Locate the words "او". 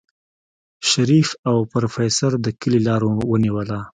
1.49-1.57